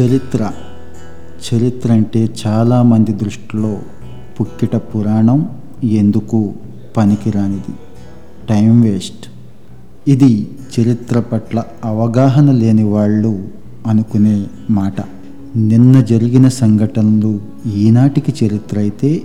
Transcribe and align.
చరిత్ర. 0.00 0.50
చరిత్ర 1.48 1.92
అంటే 1.92 2.28
చాలామంది 2.46 3.12
దృష్టిలో 3.12 3.78
పుక్కిట 4.40 4.76
పురాణం 4.76 5.48
ఎందుకు 5.84 6.54
పనికిరానిది? 6.96 7.74
Time 8.48 8.80
waste. 8.80 9.26
ఇది 10.08 10.50
చరిత్ర 10.80 11.20
పట్ల 11.20 11.64
అవగాహన 11.84 12.50
లేని 12.50 12.84
వాళ్ళు 12.84 13.48
అనుకునే 13.86 14.46
మాట. 14.70 15.00
నిన్న 15.56 16.00
జరిగిన 16.00 16.48
సంఘటనలు 16.48 17.40
ఈనాటికి 17.76 18.46
చరిత్ర 18.46 18.78
అయితే 18.78 19.22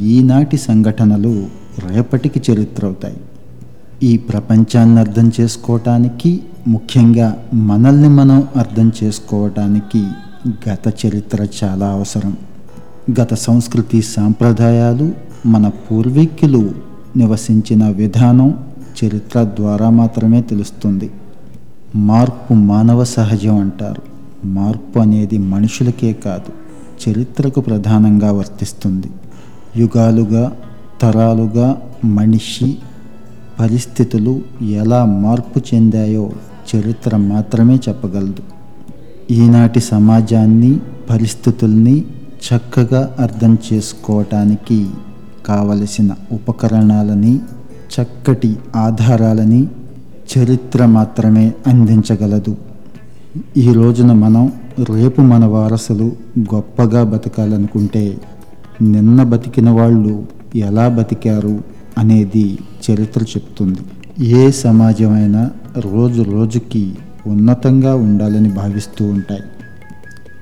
ఈనాటి 0.00 0.56
సంఘటనలు 0.56 1.46
రేపటికి 1.88 2.52
చరిత్ర 2.52 2.86
అవుతాయి. 2.86 3.16
ఈ 4.02 4.16
ప్రపంచాన్ని 4.16 5.00
అర్థం 5.00 5.32
చేసుకోవటానికి 5.40 6.40
ముఖ్యంగా 6.68 7.44
మనల్ని 7.54 8.08
మనం 8.08 8.48
అర్థం 8.56 8.92
చేసుకోవటానికి 9.04 10.06
గత 10.68 11.06
చరిత్ర 11.06 11.46
చాలా 11.64 11.86
అవసరం. 11.86 12.36
గత 13.20 13.34
సంస్కృతి 13.34 14.02
సాంప్రదాయాలు 14.02 15.12
మన 15.46 15.68
పూర్వీకులు 15.68 16.72
నివసించిన 17.16 17.88
విధానం 17.88 18.58
చరిత్ర 19.04 19.44
ద్వారా 19.44 19.90
మాత్రమే 19.90 20.42
తెలుస్తుంది. 20.42 21.10
మార్పు 21.96 22.54
మానవ 22.54 23.04
సహజం 23.04 23.56
అంటారు. 23.56 24.02
మార్పు 24.46 24.98
అనేది 24.98 25.38
మనుషులకే 25.38 26.12
కాదు 26.12 26.52
చరిత్రకు 27.08 27.60
ప్రధానంగా 27.60 28.32
వర్తిస్తుంది. 28.32 29.06
యుగాలుగా 29.76 30.52
తరాలుగా 31.00 31.82
మనిషి 32.04 32.78
పరిస్థితులు 33.60 34.42
ఎలా 34.62 35.04
మార్పు 35.04 35.74
చెందాయో 35.74 36.30
చరిత్ర 36.74 37.16
మాత్రమే 37.16 37.76
చెప్పగలదు. 37.88 38.42
ఈనాటి 39.32 39.80
సమాజాన్ని 39.80 40.80
పరిస్థితుల్ని 41.10 42.04
చక్కగా 42.48 43.16
అర్థం 43.18 43.58
చేసుకోవటానికి 43.72 44.86
కావలసిన 45.46 46.10
ఉపకరణాలని 46.32 47.40
చక్కటి 47.94 48.56
ఆధారాలని 48.76 49.68
చరిత్ర 50.38 50.86
మాత్రమే 50.86 51.52
అందించగలదు. 51.66 52.56
ఈ 53.56 53.72
రోజున 53.72 54.12
మనం 54.12 54.52
రేపు 54.94 55.20
మన 55.20 55.44
వారసులు 55.44 56.12
గొప్పగా 56.38 57.04
బతకాలనుకుంటే 57.04 58.18
నిన్న 58.82 59.22
బతికిన 59.22 59.70
వాళ్ళు 59.70 60.26
ఎలా 60.54 60.88
బతికారు 60.88 61.60
అనేది 61.98 62.58
చరిత్ర 62.90 63.22
చెప్తుంది. 63.22 63.78
ఏ 64.24 64.50
సమాజమైనా 64.50 65.50
రోజు 65.78 66.22
రోజుకి 66.22 66.94
ఉన్నతంగా 67.26 67.94
ఉండాలని 67.94 68.48
భావిస్తూ 68.48 69.04
ఉంటాయి. 69.04 69.42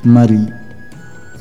మరి 0.09 0.39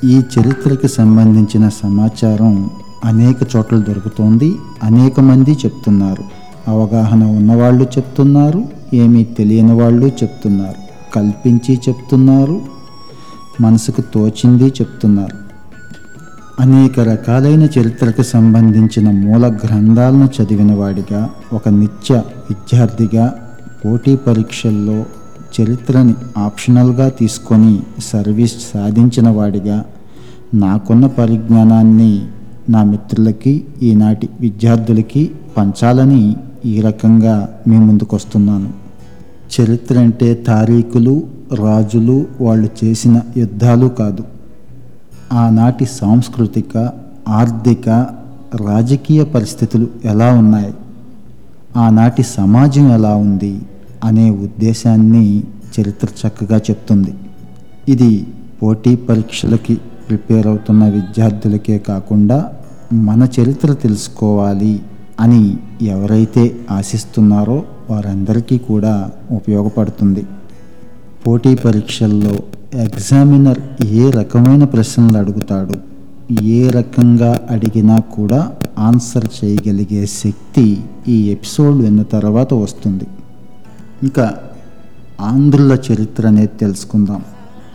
ఈ 0.04 0.18
చరిత్రకి 0.18 0.88
సంబంధించిన 0.88 1.70
సమాచారం 1.70 2.70
అనేక 3.06 3.38
చోట్ల 3.56 3.78
దొరుకుతోంది 3.78 4.56
అనేక 4.84 5.20
మంది 5.20 5.52
చెప్తున్నారు. 5.52 6.24
అవగాహన 6.68 7.24
ఉన్నవాళ్ళు 7.24 7.84
చెప్తున్నారు 7.84 8.66
ఏమీ 8.94 9.24
తెలియని 9.24 9.74
వాళ్ళు 9.82 10.06
చెప్తున్నారు. 10.06 11.14
కల్పించి 11.16 11.80
చెప్తున్నారు 11.90 12.62
మనసుకు 13.62 14.02
తోచింది 14.02 14.64
చెప్తున్నారు. 14.64 15.38
అనేక 16.60 17.00
రకాలైన 17.00 17.64
చరిత్రకు 17.64 18.22
సంబంధించిన 18.22 19.12
మూల 19.12 19.48
గ్రంథాలను 19.48 20.30
చదివిన 20.42 20.74
వాడిగా 20.74 21.30
ఒక 21.54 21.70
నిత్య 21.70 22.16
విద్యార్థిగా 22.16 23.34
పోటీ 23.86 24.16
పరీక్షల్లో 24.16 25.06
చరిత్రని 25.56 26.14
ఆప్షనల్గా 26.38 27.10
తీసుకొని 27.10 27.80
సర్వీస్ 28.04 28.56
సాధించిన 28.74 29.30
వాడిగా 29.30 29.86
నాకున్న 30.54 31.06
పరిజ్ఞానాన్ని 31.08 32.26
నా 32.70 32.84
మిత్రులకి 32.84 33.66
ఈనాటి 33.84 34.30
విద్యార్థులకి 34.40 35.32
పంచాలని 35.58 36.36
ఈ 36.66 36.82
రకంగా 36.82 37.50
మీ 37.68 37.78
ముందుకు 37.80 38.16
వస్తున్నాను 38.16 38.70
చరిత్ర 39.54 40.00
అంటే 40.00 40.34
తారీఖులు 40.34 41.24
రాజులు 41.60 42.28
వాళ్ళు 42.42 42.70
చేసిన 42.84 43.22
యుద్ధాలు 43.38 43.88
కాదు. 43.88 44.24
ఆనాటి 45.34 45.86
సాంస్కృతిక 45.86 46.92
ఆర్థిక 47.28 47.90
రాజకీయ 48.68 49.24
పరిస్థితులు 49.24 49.88
ఎలా 50.06 50.34
ఉన్నాయి? 50.34 50.74
ఆనాటి 51.78 52.24
సమాజం 52.24 52.92
ఎలా 52.92 53.16
ఉంది 53.16 53.60
అనే 54.04 54.30
ఉద్దేశాన్ని 54.30 55.44
చరిత్ర 55.80 56.08
చక్కగా 56.22 56.58
చెప్తుంది. 56.58 57.14
ఇది 57.90 58.26
పోటీ 58.64 58.96
పరీక్షలకి 58.96 59.78
ప్రిపేర్ 60.10 60.48
అవుతున్న 60.48 60.86
విద్యార్థులకే 60.86 61.78
కాకుండా 61.78 62.52
మన 62.94 63.28
చరిత్ర 63.40 63.74
తెలుసుకోవాలి 63.74 64.80
అని 65.20 65.58
ఎవరైతే 65.82 66.58
ఆశిస్తున్నారో 66.72 67.64
వారందరికీ 67.90 68.58
కూడా 68.58 69.10
ఉపయోగపడుతుంది. 69.32 70.26
పోటీ 71.28 71.56
పరీక్షల్లో 71.56 72.40
ఎగ్జామినర్ 72.74 73.60
ఏ 73.84 74.10
రకమైన 74.10 74.64
ప్రశ్నలు 74.64 75.18
అడుగుతాడు 75.18 75.76
ఏ 76.42 76.70
రకంగా 76.70 77.40
అడిగినా 77.50 78.00
కూడా 78.00 78.52
ఆన్సర్ 78.80 79.46
చేయగలిగే 79.46 80.06
శక్తి 80.06 80.84
ఈ 81.08 81.30
ఎపిసోడ్ 81.30 81.82
విన్న 81.82 82.02
తర్వాత 82.02 82.54
వస్తుంది. 82.54 83.04
ఇంకా 84.04 84.34
ఆంధ్రుల 85.22 85.78
చరిత్ర 85.92 86.28
అనేది 86.28 86.58
తెలుసుకుందాం. 86.60 87.22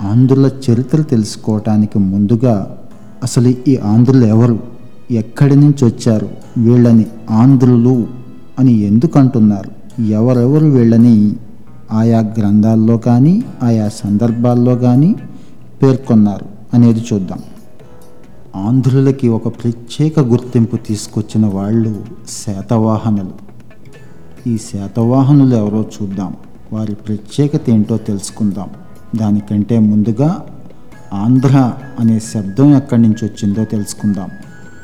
ఆంధ్రుల 0.03 0.51
చరిత్ర 0.71 1.03
తెలుసుకోవటానికి 1.03 1.99
ముందుగా 1.99 2.79
అసలు 3.23 3.55
ఈ 3.69 3.77
ఆంధ్రులు 3.77 4.25
ఎవరు? 4.25 4.61
ఎక్కడి 5.11 5.57
నుంచి 5.57 5.85
వచ్చారు? 5.85 6.29
వీళ్ళని 6.59 7.07
ఆంధ్రులు 7.31 8.07
అని 8.59 8.73
ఎందుకు 8.73 9.19
అంటున్నారు 9.19 10.03
ఎవరెవరు 10.03 10.67
వీళ్ళని 10.67 11.37
ఆయా 11.93 12.21
గ్రంథాల్లో 12.21 12.97
కానీ 12.97 13.45
ఆయా 13.63 13.89
సందర్భాల్లో 13.89 14.77
కానీ 14.77 15.15
పేర్కొన్నారు 15.83 16.47
అనేది 16.75 17.05
చూద్దాం. 17.13 17.39
ఆంధ్రులకి 18.57 19.29
ఒక 19.29 19.49
ప్రత్యేక 19.49 20.21
గుర్తింపు 20.21 20.77
తీసుకొచ్చిన 20.77 21.47
వాళ్ళు 21.47 22.05
శాతవాహనులు. 22.29 23.33
ఈ 24.49 24.59
శాతవాహనులు 24.59 25.57
ఎవరో 25.57 25.85
చూద్దాం. 26.03 26.37
వారి 26.73 26.95
ప్రత్యేకత 26.95 27.61
ఏంటో 27.69 27.97
తెలుసుకుందాం. 27.97 28.69
దానికంటే 29.17 29.79
ముందుగా 29.79 30.47
ఆంధ్ర 31.13 31.73
అనే 32.01 32.21
శబ్దం 32.21 32.77
ఎక్కడి 32.77 33.03
నుంచి 33.03 33.25
వచ్చిందో 33.25 33.65
తెలుసుకుందాం. 33.65 34.29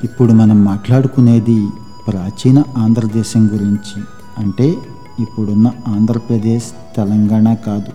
ఇప్పుడు 0.05 0.33
మనం 0.33 0.65
మాట్లాడుకునేది 0.65 1.69
ప్రాచీన 2.09 2.63
ఆంధ్రదేశం 2.79 3.51
గురించి. 3.53 4.03
అంటే 4.39 4.69
ఇప్పుడున్న 5.21 5.73
ఆంధ్రప్రదేశ్ 5.89 6.97
తెలంగాణ 6.97 7.55
కాదు. 7.55 7.93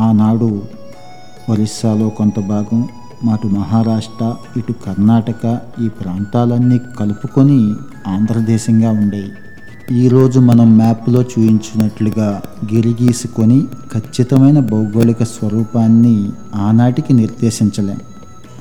ఆనాడు 0.00 0.62
ఒరిస్సాలో 1.48 2.08
కొంత 2.08 2.40
భాగం 2.40 2.88
అటు 3.30 3.48
మహారాష్ట్ర 3.48 4.34
ఇటు 4.56 4.72
కర్ణాటక 4.86 5.60
ఈ 5.82 5.88
ప్రాంతాలన్నీ 5.88 6.80
కలుపుకొని 7.00 7.74
ఆంధ్రదేశంగా 8.06 8.90
ఉండేవి 8.90 9.30
ఈరోజు 9.94 10.40
మనం 10.40 10.76
మ్యాప్లో 10.76 11.20
చూపించినట్లుగా 11.22 12.42
గిరిగీసుకొని 12.72 13.66
ఖచ్చితమైన 13.92 14.60
భౌగోళిక 14.60 15.22
స్వరూపాన్ని 15.22 16.30
ఆనాటికి 16.54 17.12
నిర్దేశించలేం. 17.12 18.00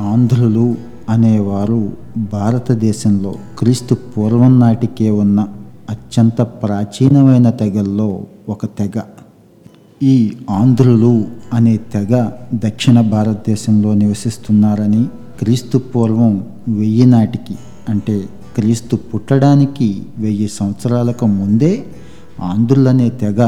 ఆంధ్రులు 0.01 0.75
అనేవారు 1.09 1.91
భారతదేశంలో 2.17 3.35
క్రీస్తు 3.59 3.93
పూర్వం 3.93 4.59
నాటికే 4.59 5.09
ఉన్న 5.09 5.47
అత్యంత 5.89 6.41
ప్రాచీనమైన 6.41 7.49
తెగల్లో 7.49 8.23
ఒక 8.49 8.66
తెగ. 8.66 9.01
ఈ 10.03 10.31
ఆంధ్రులు 10.50 11.25
అనే 11.53 11.78
తెగ 11.94 12.29
దక్షిణ 12.53 13.01
భారతదేశంలో 13.01 13.93
నివసిస్తున్నారని 13.93 15.05
క్రీస్తు 15.40 15.78
పూర్వం 15.78 16.46
వెయ్యి 16.70 17.05
నాటికి 17.05 17.55
అంటే 17.90 18.23
క్రీస్తు 18.55 18.96
పుట్టడానికి 18.96 20.03
వెయ్యి 20.17 20.47
సంవత్సరాలకు 20.47 21.25
ముందే 21.25 21.85
ఆంధ్రులనే 22.41 23.09
తెగ 23.09 23.41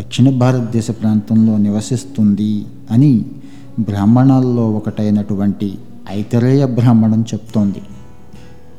దక్షిణ 0.00 0.30
భారతదేశ 0.30 0.90
ప్రాంతంలో 0.90 1.56
నివసిస్తుంది 1.56 2.64
అని 2.90 3.24
బ్రాహ్మణాల్లో 3.80 4.70
ఒకటైనటువంటి 4.70 5.74
ఐతరేయ 6.10 6.64
బ్రాహ్మణం 6.66 7.20
చెప్తోంది. 7.20 7.82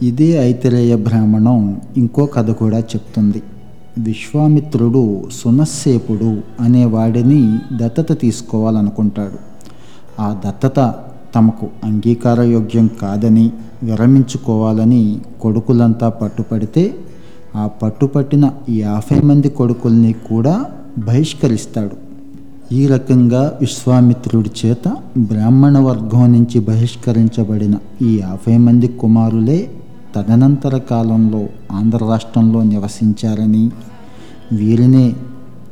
ఇదే 0.02 0.32
ఐతరేయ 0.32 0.96
బ్రాహ్మణం 0.96 1.82
ఇంకో 1.98 2.26
కథ 2.26 2.52
కూడా 2.52 2.80
చెప్తుంది. 2.80 3.44
విశ్వామిత్రుడు 3.98 5.24
సునస్సేపుడు 5.32 6.42
అనే 6.60 6.86
వాడిని 6.86 7.58
దత్తత 7.78 8.20
తీసుకోవాలనుకుంటాడు. 8.20 9.40
ఆ 10.22 10.42
దత్తత 10.46 10.96
తమకు 11.36 11.68
అంగీకారయోగ్యం 11.84 12.90
కాదని 13.02 13.52
విరమించుకోవాలని 13.84 15.20
కొడుకులంతా 15.42 16.10
పట్టుపడితే 16.10 16.96
ఆ 17.56 17.68
పట్టుపట్టిన 17.68 18.52
యాభై 18.70 19.22
మంది 19.22 19.50
కొడుకుల్ని 19.50 20.14
కూడా 20.14 20.66
బహిష్కరిస్తాడు. 20.98 22.06
ఈ 22.74 22.88
రకంగా 22.88 23.58
విశ్వామిత్రుడి 23.62 24.52
చేత 24.66 24.96
బ్రాహ్మణ 25.18 25.78
వర్గం 25.80 26.32
నుంచి 26.32 26.60
బహిష్కరించబడిన 26.60 27.76
ఈ 28.02 28.20
యాభై 28.20 28.58
మంది 28.58 28.88
కుమారులే 28.88 29.72
తదనంతర 30.16 30.78
కాలంలో 30.78 31.48
ఆంధ్ర 31.72 31.98
రాష్ట్రంలో 31.98 32.64
నివసించారని 32.64 33.72
వీరినే 34.52 35.14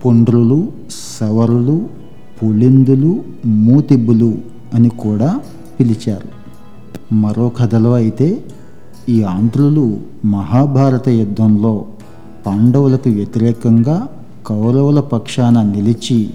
పుండ్రులు 0.06 0.72
సవరులు 1.18 1.90
పులిందులు 2.38 3.24
మూతిబ్బులు 3.46 4.38
అని 4.74 4.90
కూడా 4.90 5.40
పిలిచారు. 5.80 6.30
మరో 7.16 7.50
కథలో 7.50 7.94
అయితే 7.94 8.44
ఈ 9.10 9.24
ఆంధ్రులు 9.24 9.98
మహాభారత 10.26 11.10
యుద్ధంలో 11.10 11.86
పాండవులకు 12.46 13.10
వ్యతిరేకంగా 13.10 14.08
కౌరవుల 14.48 15.00
పక్షాన 15.00 15.62
నిలిచి 15.62 16.30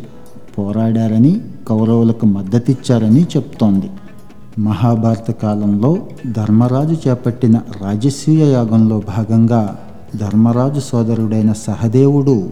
పోరాడారని 0.59 1.41
కౌరవులకు 1.69 2.27
మద్దతిచ్చారని 2.27 3.23
చెప్తోంది. 3.23 3.91
మహాభారత 4.59 5.31
కాలంలో 5.31 5.99
ధర్మరాజు 6.33 7.09
చేపట్టిన 7.09 7.61
రాజస్వీయ 7.83 8.53
యాగంలో 8.53 8.99
భాగంగా 8.99 9.79
ధర్మరాజు 10.17 10.81
సోదరుడైన 10.81 11.53
సహదేవుడు 11.53 12.51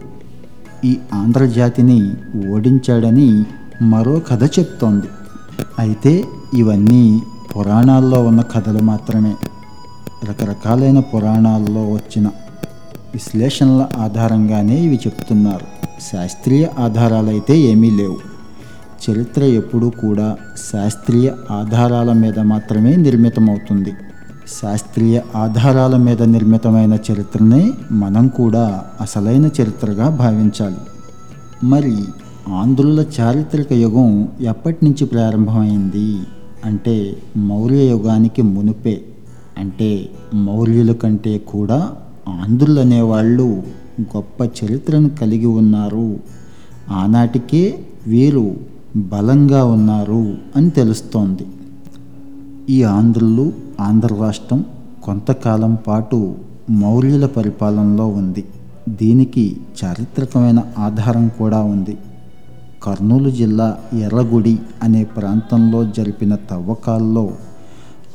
ఈ 0.85 0.97
ఆంధ్రజాతిని 1.13 2.11
ఓడించాడని 2.49 3.43
మరో 3.81 4.21
కథ 4.31 4.43
చెప్తోంది. 4.43 5.05
అయితే 5.79 6.23
ఇవన్నీ 6.53 7.21
పురాణాల్లో 7.57 8.21
ఉన్న 8.21 8.41
కథలు 8.41 8.79
మాత్రమే. 8.79 9.35
రకరకాలైన 10.29 10.99
పురాణాల్లో 10.99 11.81
వచ్చిన 11.81 12.27
విశ్లేషణల 13.13 13.85
ఆధారంగానే 13.97 14.79
ఇవి 14.79 14.95
చెప్తున్నారు. 14.95 15.65
శాస్త్రీయ 16.13 16.67
ఆధారాలైతే 16.79 17.57
ఏమీ 17.57 17.89
లేవు. 17.89 18.26
చరిత్ర 19.09 19.43
ఎప్పుడూ 19.43 19.89
కూడా 19.89 20.37
శాస్త్రీయ 20.73 21.31
ఆధారాల 21.51 22.13
మీద 22.13 22.39
మాత్రమే 22.39 22.95
నిర్మితమవుతుంది. 22.95 23.93
శాస్త్రీయ 24.61 25.21
ఆధారాల 25.35 25.97
మీద 25.97 26.23
నిర్మితమైన 26.23 26.93
చరిత్రనే 26.93 27.71
మనం 27.91 28.27
కూడా 28.27 28.83
అసలైన 29.01 29.45
చరిత్రగా 29.45 30.09
భావించాలి. 30.09 30.77
మరి 31.63 31.97
ఆంధ్రుల 32.53 33.05
చారిత్రక 33.19 33.73
యుగం 33.73 34.27
ఎప్పటి 34.41 34.77
నుంచి 34.83 35.05
ప్రారంభమైంది? 35.05 36.19
అంటే 36.65 37.17
మౌర్య 37.37 37.89
యుగానికి 37.89 38.41
మునుపే. 38.41 39.01
అంటే 39.57 40.09
మౌర్యుల 40.33 40.91
కంటే 40.91 41.37
కూడా 41.37 41.91
ఆంధ్రులు 42.27 42.79
అనేవాళ్ళు 42.79 43.63
గొప్ప 44.01 44.41
చరిత్రను 44.41 45.09
కలిగి 45.09 45.45
ఉన్నారు. 45.45 46.19
ఆనాటికే 46.91 47.79
వీరు 48.07 48.55
బలంగా 48.95 49.65
ఉన్నారు 49.65 50.37
అని 50.55 50.69
తెలుస్తోంది. 50.69 51.47
ఈ 52.69 52.83
ఆంధ్రులు 52.83 53.53
ఆంధ్ర 53.79 54.15
రాష్ట్రం 54.21 54.65
కొంతకాలం 55.03 55.77
పాటు 55.87 56.35
మౌర్యుల 56.69 57.25
పరిపాలనలో 57.25 58.07
ఉంది. 58.07 58.45
దీనికి 58.89 59.57
చారిత్రకమైన 59.85 60.63
ఆధారం 60.77 61.27
కూడా 61.27 61.61
ఉంది. 61.61 61.97
కర్నూలు 62.83 63.29
జిల్లా 63.29 63.77
ఎర్రగుడి 63.93 64.59
అనే 64.83 65.03
ప్రాంతంలో 65.03 65.85
జరిపిన 65.85 66.35
తవ్వకాల్లో 66.35 67.31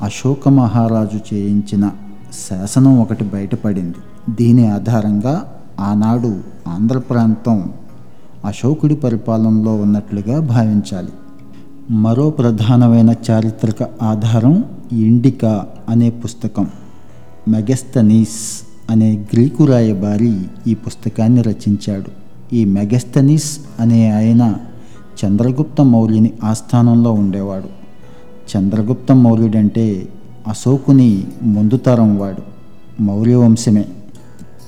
అశోక 0.03 0.49
మహారాజు 0.49 1.35
చేయించిన 1.35 1.91
శాసనం 2.49 3.01
ఒకటి 3.01 3.25
బయటపడింది. 3.25 3.97
దీని 4.31 4.71
ఆధారంగా 4.71 5.45
ఆనాడు 5.81 6.41
ఆంధ్ర 6.69 6.99
ప్రాంతం 6.99 7.73
అశోకుడి 8.45 8.97
పరిపాలనలో 8.97 9.77
ఉన్నట్లుగా 9.77 10.41
భావించాలి. 10.41 11.09
మరో 11.91 12.31
ప్రధానమైన 12.31 13.15
చారిత్రక 13.31 13.83
ఆధారం 14.03 14.65
ఇండికా 14.93 15.67
అనే 15.89 16.11
పుస్తకం. 16.11 16.67
మెగస్తనీస్ 17.49 18.67
అనే 18.91 19.17
గ్రీకు 19.33 19.65
రాయబారి 19.65 20.41
ఈ 20.67 20.75
పుస్తకాన్ని 20.75 21.43
రచించాడు. 21.43 22.23
ఈ 22.55 22.65
మెగస్తనీస్ 22.65 23.59
అనే 23.81 24.11
ఆయన 24.11 24.57
చంద్రగుప్త 25.25 25.81
మౌర్యుని 25.81 26.33
ఆస్థానంలో 26.45 27.13
ఉండేవాడు. 27.13 27.83
చంద్రగుప్త 28.57 29.13
మౌర్యుడంటే 29.13 30.09
అశోకుని 30.49 31.27
ముందు 31.43 31.77
తరం 31.77 32.19
వాడు 32.19 32.43
మౌర్య 33.03 33.35
వంశమే 33.35 33.85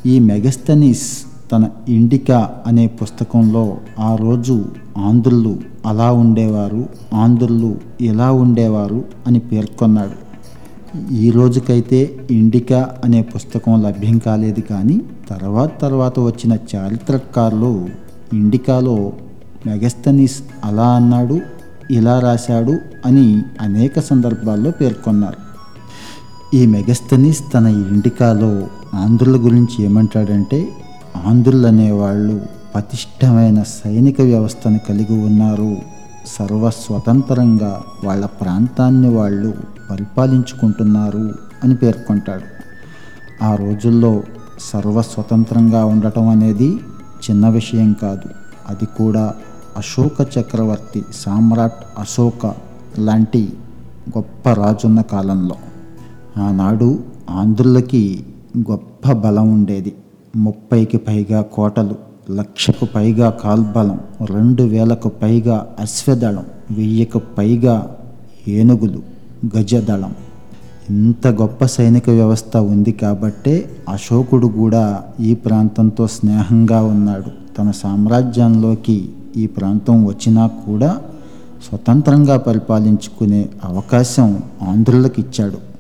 ఈ 0.06 0.18
మెగస్తనీస్ 0.18 1.24
తన 1.54 1.68
ఇండికా 1.88 2.50
అనే 2.66 2.86
పుస్తకంలో 2.86 3.76
ఆ 4.00 4.16
రోజు 4.16 4.64
ఆంధ్రులు 4.98 5.58
అలా 5.86 6.12
ఉండేవారు 6.12 6.88
ఆంధ్రులు 7.14 7.78
ఇలా 8.00 8.32
ఉండేవారు 8.32 9.04
అని 9.26 9.38
పేర్కొన్నాడు. 9.38 10.24
ఈ 11.14 11.30
రోజుకైతే 11.30 12.16
ఇండికా 12.30 12.88
అనే 13.04 13.22
పుస్తకం 13.22 13.82
లభ్యం 13.82 14.18
కాలేదు 14.18 14.60
కానీ 14.60 15.02
తర్వాత 15.30 15.80
తర్వాత 15.80 16.20
వచ్చిన 16.20 16.58
చారిత్రకారులు 16.74 17.88
ఇండికాలో 18.32 19.12
మెగస్తనీస్ 19.66 20.42
అలా 20.64 20.88
అన్నాడు 20.88 21.40
ఇలా 21.90 22.20
రాశాడు 22.20 22.78
అని 23.06 23.42
అనేక 23.60 24.00
సందర్భాల్లో 24.00 24.70
పేర్కొన్నారు. 24.70 25.40
ఈ 26.56 26.66
మెగస్తనీస్ 26.66 27.42
తన 27.54 27.66
ఇండికాలో 27.66 28.66
ఆంధ్రుల 28.94 29.36
గురించి 29.44 29.84
ఏమంటాడంటే 29.84 30.68
ఆంధ్రులు 31.16 31.66
అనేవాళ్ళు 31.66 32.40
పతిష్టమైన 32.75 33.62
సైనిక 33.62 34.20
వ్యవస్థను 34.20 34.81
కలిగి 34.88 35.25
ఉన్నారు. 35.25 35.76
సర్వస్వతంత్రంగా 36.26 37.82
వాళ్ళ 38.05 38.26
ప్రాంతాన్ని 38.26 39.14
వాళ్ళు 39.14 39.55
పరిపాలించుకుంటున్నారు 39.90 41.34
అని 41.64 41.76
పేర్కొంటాడు. 41.76 42.43
ఆ 43.44 43.55
రోజుల్లో 43.55 44.22
సర్వస్వతంత్రంగా 44.61 45.84
ఉండటం 45.84 46.28
అనేది 46.28 46.69
చిన్న 47.31 47.49
విషయం 47.49 47.93
కాదు. 48.02 48.28
అది 48.69 48.87
కూడా 48.87 49.34
అశోక 49.76 50.26
చక్రవర్తి 50.38 51.05
సామ్రాట్ 51.14 51.84
అశోక 51.99 52.55
లాంటి 52.99 53.52
గొప్ప 54.19 54.49
రాజున్న 54.49 55.00
కాలంలో. 55.00 55.55
ఆనాడు 56.43 56.99
ఆంధ్రులకి 57.31 58.26
గొప్ప 58.70 59.12
బలం 59.12 59.52
ఉండేది. 59.52 59.94
ముప్పైకి 60.36 60.96
పైగా 60.96 61.42
కోటలు 61.42 61.96
లక్షకు 62.31 62.86
పైగా 62.94 63.31
కాల్బలం 63.31 64.00
రెండు 64.31 64.62
వేలకు 64.62 65.08
పైగా 65.08 65.66
అశ్వదళం 65.78 66.44
వెయ్యికి 66.70 67.19
పైగా 67.38 67.96
ఏనుగులు 68.48 69.02
గజదళం. 69.56 70.14
ఇంత 70.91 71.26
గొప్ప 71.26 71.64
సైనిక 71.64 72.10
వ్యవస్థ 72.10 72.56
ఉంది 72.56 72.93
కాబట్టే 72.93 73.70
అశోకుడు 73.88 74.46
కూడా 74.46 75.03
ఈ 75.20 75.34
ప్రాంతంతో 75.34 76.06
స్నేహంగా 76.06 76.82
ఉన్నాడు. 76.82 77.31
తన 77.58 77.70
సామ్రాజ్యంలోకి 77.70 79.08
ఈ 79.36 79.46
ప్రాంతం 79.46 80.06
వచ్చినా 80.06 80.46
కూడా 80.46 80.98
స్వతంత్రంగా 81.69 82.36
పరిపాలించుకునే 82.36 83.48
అవకాశం 83.64 84.43
ఆంధ్రులకు 84.62 85.20
ఇచ్చాడు 85.20 85.73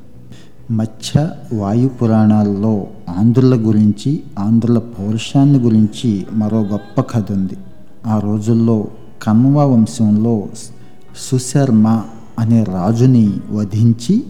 మత్స్య 0.70 1.30
వాయు 1.54 1.88
పురాణాల్లో 1.88 2.86
ఆంధ్రుల 3.18 3.54
గురించి 3.54 4.20
ఆంధ్రుల 4.38 4.78
పౌరుషాన్ని 4.78 5.58
గురించి 5.58 6.26
మరో 6.32 6.60
గొప్ప 6.60 7.00
కథ 7.00 7.32
ఉంది. 7.32 7.56
ఆ 8.06 8.18
రోజుల్లో 8.18 8.86
కన్వ 9.22 9.64
వంశంలో 9.64 10.46
సుశర్మ 11.16 12.02
అనే 12.38 12.64
రాజుని 12.64 13.32
వధించి 13.52 14.24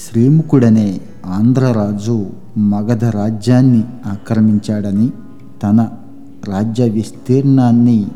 శ్రీముఖుడనే 0.00 1.00
ఆంధ్రరాజు 1.26 2.26
మగధ 2.58 3.04
రాజ్యాన్ని 3.04 3.84
ఆక్రమించాడని 4.06 5.10
తన 5.62 5.88
రాజ్య 6.48 6.88
విస్తీర్ణాన్ని 6.88 8.06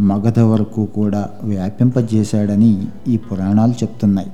మగధ 0.00 0.38
వరకు 0.38 0.84
కూడా 0.84 1.28
వ్యాపింపజేశాడని 1.42 2.86
ఈ 3.08 3.16
పురాణాలు 3.16 3.72
చెప్తున్నాయి. 3.72 4.30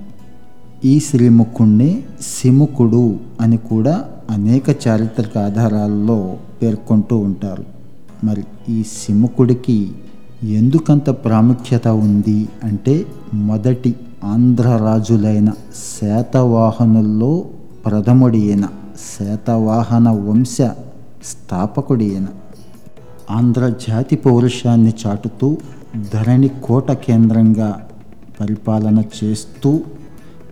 ఈ 0.84 1.00
శ్రీముఖుణ్ణి 1.00 1.90
సిముకుడు 2.22 3.04
అని 3.40 3.56
కూడా 3.56 3.94
అనేక 4.30 4.66
చారిత్రక 4.82 5.38
ఆధారాల్లో 5.38 6.16
పేర్కొంటూ 6.62 7.16
ఉంటారు. 7.18 7.64
మరి 8.24 8.42
ఈ 8.68 8.82
సిముకుడికి 8.82 9.78
ఎందుకంత 10.42 11.10
ప్రాముఖ్యత 11.24 11.88
ఉంది 11.88 12.48
అంటే 12.64 12.94
మొదటి 13.34 13.92
ఆంధ్ర 14.24 14.68
రాజులైన 14.76 15.50
శాతవాహనుల్లో 15.98 17.32
ప్రథముడి 17.86 18.38
ఈయన 18.38 18.66
శాతవాహన 19.08 20.08
వంశ 20.28 20.56
స్థాపకుడి 21.24 22.04
ఈయన 22.04 22.28
ఆంధ్ర 23.30 23.74
జాతి 23.88 24.16
పౌరుషాన్ని 24.16 24.92
చాటుతూ 25.02 25.48
ధరణి 26.12 26.48
కోట 26.64 26.92
కేంద్రంగా 27.06 27.70
పరిపాలన 28.40 29.02
చేస్తూ 29.18 29.70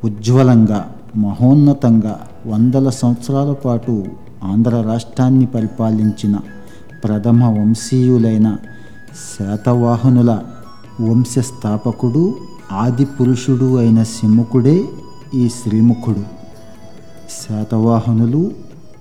ఉజ్వలంగా 0.04 0.94
మహోన్నతంగా 1.16 2.28
వందల 2.46 2.88
సంవత్సరాల 2.88 3.52
పాటు 3.52 4.04
ఆంధ్ర 4.44 4.82
రాష్ట్రాన్ని 4.82 5.46
పరిపాలించిన 5.46 6.38
ప్రథమ 7.04 7.44
వంశీయులైన 7.44 8.56
శాతవాహనుల 9.38 10.42
వంశస్థాపకుడు 11.00 12.34
ఆది 12.72 13.04
పురుషుడు 13.04 13.76
అయిన 13.76 14.02
సిముఖుడే 14.02 14.84
ఈ 15.34 15.48
శ్రీముఖుడు. 15.48 16.24
శాతవాహనులు 17.42 18.52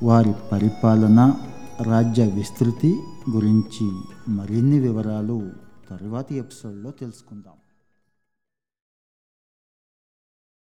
వారి 0.03 0.33
పరిపాలన 0.51 1.33
రాజ్య 1.81 2.25
విస్తృతి 2.25 2.99
గురించి 3.29 3.91
మరిన్ని 4.29 4.79
వివరాలు 4.79 5.41
తరువాతి 5.91 6.37
ఎపిసోడ్లో 6.37 6.91
తెలుసుకుందాం. 6.91 7.60